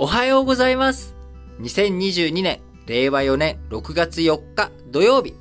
[0.00, 1.16] おはようございます。
[1.58, 5.34] 2022年、令和4年6月4日土曜日。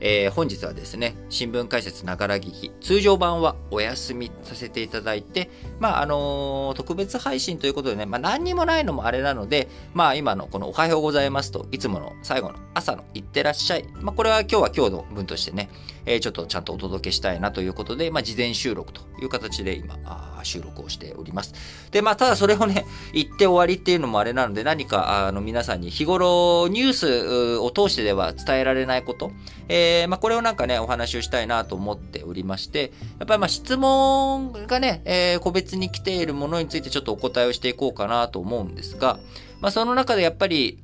[0.00, 13.84] えー本日はですね、新聞解説ながら聞き、通常版はお休みさせていただいて、まあ、あのー特別配信ということでね、まあ、何にもないのもあれなので、まあ、今のこのおはようございますと、いつもの最後の朝のいってらっしゃい。
[14.00, 15.68] まあ、これは今日は今日の分としてね、
[16.08, 21.54] えちょっとちゃんとお届けしたいなということで、まあ、事前収録という形で今、あ収録をしております。
[21.90, 29.32] で、まあ、ただそれをね、 言って終わりっていうのもあれなので、何か、あの、皆さんに日頃ニュースを通してでは伝えられないこと、
[29.68, 39.18] えーまあ、これをなんかね、お話をしたいなと思っておりまして、やっぱりま、質問がね、えー個別に来ているものについてちょっとお答えをしていこうかなと思うんですが、
[39.60, 40.78] まあ、その中でやっぱり、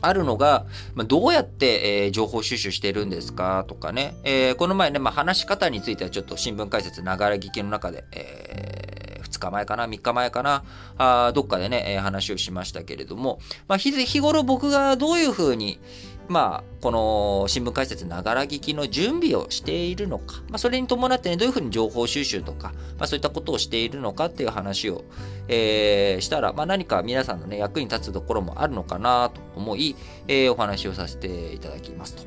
[0.00, 3.64] あるのが、まあ、どうやって、えー情報収集してるんですか？
[3.68, 8.97] とかね、えーこの前ね、まあ、話し方についてはちょっと新聞解説ながら聞きの中で、え
[9.30, 10.64] 2日前かな、3日前かな、
[10.96, 15.80] あどっかでね、えー話をしましたけれども、まあ、日日頃僕がどういうふうに、
[16.28, 25.04] まあ、この新聞解説ながら聞きの準備をしているのか、まあ、それに伴ってね、どういうふうに情報収集とか、まあ、そういったことをしているのかっていう話を、
[25.48, 29.96] えーしたら、まあ、何か皆さんのね、役に立つところもあるのかなと思い、
[30.28, 32.22] えーお話をさせていただきますと。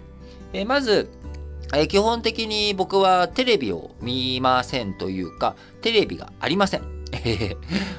[0.54, 1.10] えーまず、
[1.74, 6.84] え基本的に僕はテレビを見ませんというか、テレビがありません。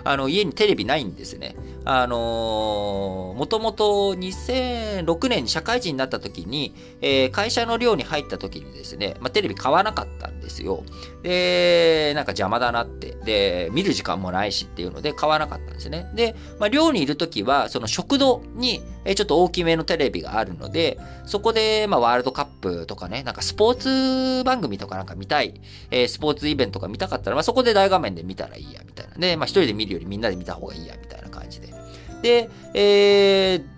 [0.04, 1.54] あの家にテレビないんですね。
[1.84, 10.84] あのー、もともと2006年に社会人になった時に、えー会社の寮に入った時にですね、まあ、テレビ買わなかったんですよ。
[11.22, 13.16] で、なんか邪魔だなって。
[13.24, 16.10] で、見る時間もないしっていうので買わなかったんですね。
[16.14, 25.60] で、まあ、寮にいる時は、その食堂に、えちょっと大きめのテレビがあるので、そこで、まあ、ワールドカップとかね、なんかスポーツ番組とかなんか見たい、
[25.90, 29.16] えースポーツイベントとか見たかったら、まあ、そこで大画面で見たらいいや、みたいな。
[29.16, 31.74] で、まあ、一人で見るよりみんなで見た方がいいや、みたいな感じで。
[32.22, 33.72] で、えー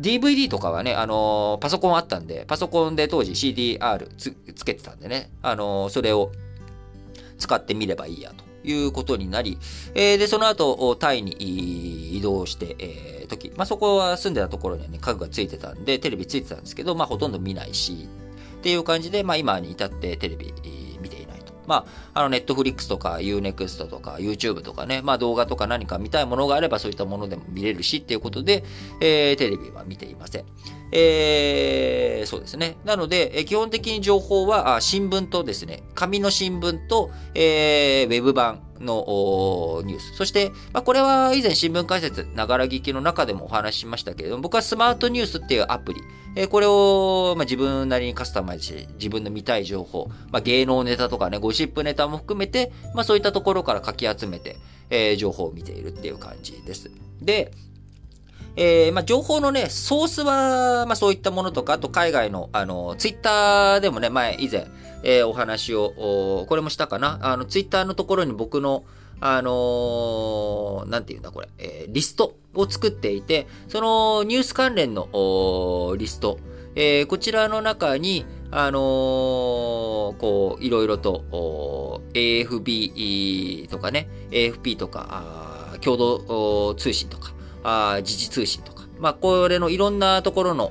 [0.00, 6.32] DVD とかはね、あのーパソコンあったんで、パソコンで当時 CDR つつけてたんでね、あのーそれを
[7.38, 9.58] 使ってみればいいやということになり、
[9.94, 11.32] えーで、その後、タイに
[12.16, 18.08] 移動して、えー時、まあ、そこは住んでたところにはね、家具がついてたんで、テレビついてたんですけど、まあ、ほとんど見ないし、
[18.58, 20.52] っていう感じで、まあ、今に至ってテレビ、
[21.66, 28.64] まあ、あの、ネットフリックスとか、Unext とか、YouTube とかね、まあ、動画とか何か見たいものがあれば、そういったものでも見れるし、っていうことで、
[29.00, 30.44] えーテレビは見ていません。
[30.92, 32.76] えーそうですね。
[32.84, 40.16] なので、え基本的に情報は、あ新聞とですね、紙の新聞と、えーウェブ版のニュース。
[40.16, 46.00] そして、まあ、これは以前新聞解説、ながら聞きの中でもお話ししましたけれども、僕はスマートニュースっていうアプリ、
[46.36, 54.56] えーこれを、まあ、自分なりにカスタマイズして、自分の見たい情報、まあ、芸能ネタとかね、ゴシップネタも含めて、まあ、そういったところからかき集めて、
[54.90, 56.90] えー情報を見ているっていう感じです。
[57.20, 57.52] で、
[58.56, 64.66] えーまあ、情報のね、ソースは、まあ、そういったものとか、あと海外の、あの、ツイッターでもね、前、以前、
[65.04, 67.18] えーお話を、これもしたかな？
[67.22, 68.84] あの、ツイッターのところに僕の、
[69.20, 76.38] あのーなんていうんだ、これ、えーリストを作っていて、そのニュース関連のリスト、
[76.74, 87.32] えーこちらの中に、あのーこう、いろいろと、AFB とかね、AFP とか、共同通信とか、
[87.62, 90.68] あー時事通信とか、まあ、これのいろんなところの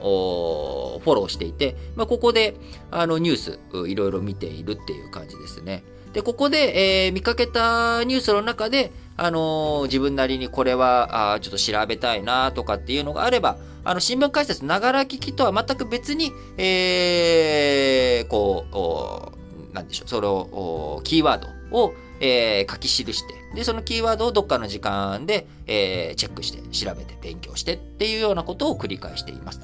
[1.03, 2.55] フォローしていて、まあ、ここで、
[2.91, 5.83] あの、ニュース、いろいろ見ているっていう感じですね。
[6.13, 19.31] で、ここで、えー見かけたニュースの中で、あのー自分なりにこれは、あちょっと調べたいなとかっていうのがあれば、あの、新聞解説ながら聞きとは全く別に、えーこ
[19.71, 21.41] う、なんでしょう、それを、おキーワー
[21.71, 21.93] ドを、
[22.25, 29.59] えー書き記して、で、そのキーワードをどっかの時間で、えーチェックして、調べて、勉強してっていうようなことを繰り返しています。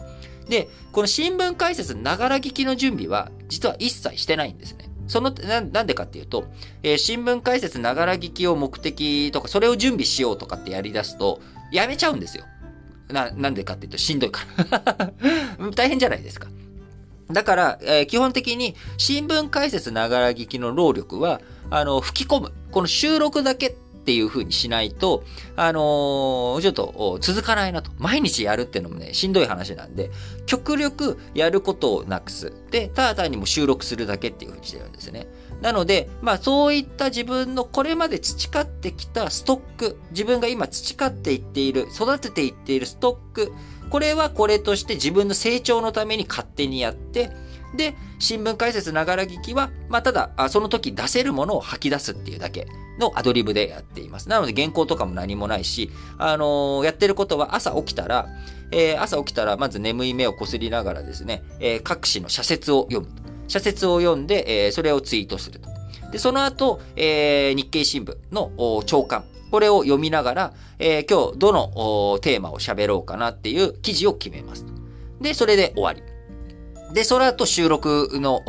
[0.49, 4.89] で、この新聞解説ながら聞きの準備は、実は一切してないんですね。
[5.07, 6.45] その、ななんでかっていうと、
[6.83, 11.39] えー新聞解説ながら聞きを目的とか、それを準備しようとかってやり出すと、
[11.71, 12.43] やめちゃうんですよ。
[13.07, 15.11] な、なんでかっていうと、しんどいから。
[15.75, 16.49] 大変じゃないですか。
[17.31, 22.51] だから、えー基本的に新聞解説ながら聞きの労力は、あの、吹き込む。
[22.71, 25.23] この収録だけっていう風にしないと、
[25.55, 27.91] あのーちょっと続かないなと。
[27.97, 30.09] 毎日やるっていうのもね、しんどい話なんで、
[30.47, 32.51] 極力やることをなくす。
[32.71, 35.27] で、ただ単にも収録するだけっていう風にしてるんですね。
[35.61, 43.53] なので、まあそういった自分のこれまで培ってきたストック、自分が今培っていっている、育てていっているストック、
[43.89, 47.31] これはこれとして自分の成長のために勝手にやって、
[47.75, 52.67] で、新聞解説ながら聞きは、まあ、ただ、その時出せるものを吐き出すっていうだけ
[52.99, 54.29] のアドリブでやっています。
[54.29, 58.27] なので原稿とかも何もないし、あのー、やってることは朝起きたら、
[58.71, 63.28] えー、朝起きたらまず眠い目をこすりながらですね、えー、各紙の社説を読むと。
[63.49, 65.69] 社説を読んで、えー、それをツイートすると。
[66.11, 69.25] で、その後、えー、日経新聞の長官。
[69.51, 74.65] これを読みながら、えー、今日どのテーマを喋ろうかなっていう記事を決めます。
[75.19, 76.01] で、それで終わり。
[76.93, 78.41] で、その後収録の、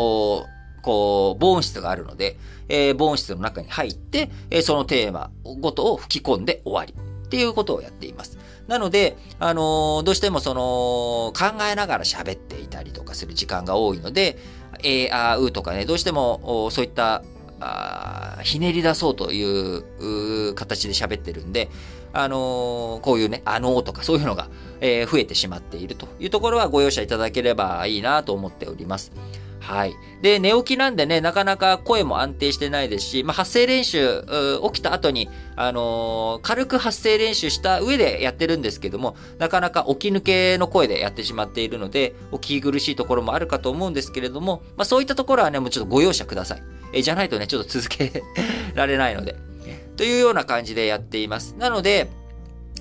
[0.82, 2.36] こう、防音室があるので、
[2.68, 5.30] えー、防音室の中に入って、えー、そのテーマ
[5.60, 6.94] ごとを吹き込んで終わり。
[6.94, 8.38] っていうことをやっています。
[8.66, 14.36] なので、あのー、どうしてもその、考えながら喋っていたりとかする時間が多いので、
[14.82, 17.22] えー、あー、うとかね、どうしても、そういった、
[17.62, 21.68] あひねり出そうという形で喋ってるんで、
[22.12, 24.48] あのー、こういうね、あのーとかそういうのが、
[24.80, 29.12] えー、増えてしまっているというところはご容赦いただければいいなと思っております。
[29.60, 29.94] はい。
[30.22, 34.24] で、寝起きなんでね、なかなか声も安定してないですし、まあ、発声練習、
[34.64, 46.62] 起きた後に、あのー、軽く発声練習した上でやってるんですけども、なかなか起き抜けの声でやってしまっているので、お聞き苦しいところもあるかと思うんですけれども、まあ、そういったところはね、もうちょっとご容赦ください。
[46.92, 48.22] えじゃないとね、ちょっと続け
[48.74, 49.36] られないので。
[49.96, 51.54] というような感じでやっています。
[51.58, 52.08] なので、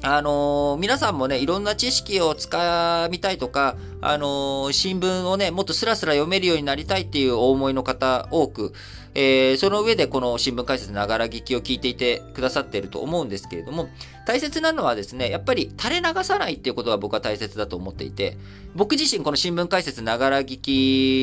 [0.01, 8.73] あのー、皆さんもね、いろんな知識をつかみたいとか、あの、新聞をね、もっとスラスラ読めるようになりたいっていうお思いの方多く、
[9.15, 13.89] えー、その上でこの新聞解説ながら聞きを聞いていてくださっていると思うんですけれども、
[14.25, 18.37] 大切なのはですね、やっぱり垂れ流さないっていうことが僕は大切だと思っていて、
[18.75, 20.59] 僕自身この新聞解説ながら聞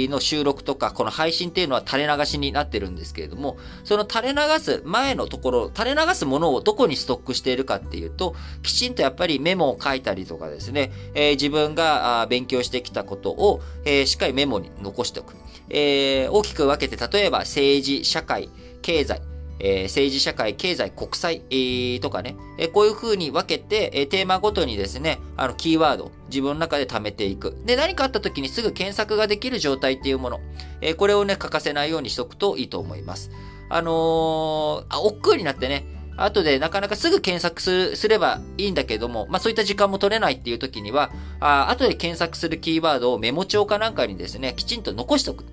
[0.07, 8.35] きの収録とか、この配信っていうのは垂れ流しになってるんですけれども、その垂れ流す前のところ、垂れ流すものをどこにストックしているかっていうと、
[8.65, 15.35] きちんとやっぱりメモを書いたりとかですね、えー、自分が勉強してきたことを、えー、しっかりメモに残しておく。
[15.69, 18.51] えー、大きく分けて、例えば政治、社会、
[18.83, 19.21] 経済、
[19.59, 27.57] えー、政治、社会、経済、国際、えー、とかね、えー、こういう風に分けて、え、テーマごとにですね、あの、キーワード、自分の中で貯めていく。
[27.65, 30.41] で、何かあった時にすぐ検索ができる状態っていうもの、
[30.81, 33.31] え、これをね、欠かせないようにしとくといいと思います。
[33.69, 37.61] あのー、あ、億劫になってね、後でなかなかすぐ検索
[37.97, 41.11] すればいいんだけども、まあそういった時間も取れないっていう時には、
[41.41, 45.45] あ後で検索するキーワードをメモ帳かなんかにですね、きちんと残しておく。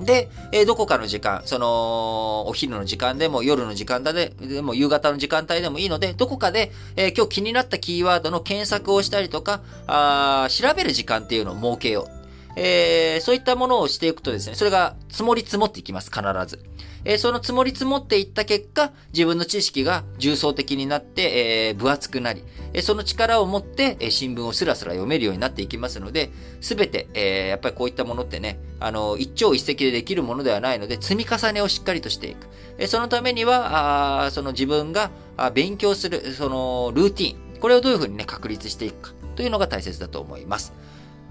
[0.00, 12.15] で、えー、どこかの時間、その、お昼の時間でも、夜の時間だで、でも、夕方の時間帯でもいいので、どこかで、えー、今日気になったキーワードの検索をしたりとか、あ調べる時間っていうのを設けよう。
[12.56, 16.58] えー、そういったものをしていくとですね、それが積もり積もっていきます、必ず。
[17.04, 22.42] えー、その積もり積もっていった結果、自分の知識が重層的になって、えー、分厚くなり、
[22.72, 26.30] えー、その力を持って、えー、新聞をスラスラ読めるようになっていきますので、
[26.60, 32.48] すべて、えー、やっぱりこういったものってね、あの、一朝一夕でできるものではないので、積み重ねをしっかりとしていく。
[32.78, 40.72] えー、そのためには、あその自分があ勉強する、その、ルーティン、これをどういうふうにね、確立していくか、というのが大切だと思います。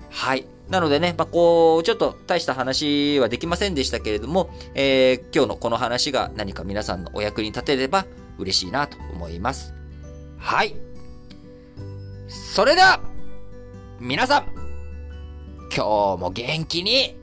[0.09, 0.47] はい。
[0.69, 8.05] なのでね、まあ、こう、ちょっと大した話はできませんでしたけれども、えー、今日のこの話が何か皆さんのお役に立てれば
[8.39, 9.73] 嬉しいなと思います。
[10.37, 10.75] はい。
[12.27, 12.99] それでは、
[13.99, 14.45] 皆さん、
[15.75, 17.15] 今日も元気に、いっ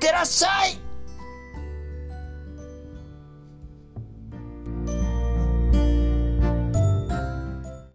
[0.00, 0.89] てらっしゃい